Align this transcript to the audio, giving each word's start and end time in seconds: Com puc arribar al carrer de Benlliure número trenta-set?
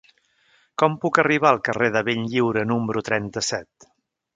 Com 0.83 0.95
puc 1.03 1.21
arribar 1.25 1.51
al 1.51 1.61
carrer 1.69 1.93
de 1.99 2.03
Benlliure 2.11 2.67
número 2.75 3.09
trenta-set? 3.13 3.93